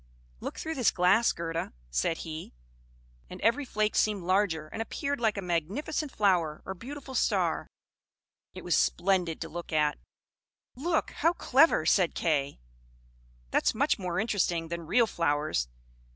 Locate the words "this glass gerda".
0.73-1.73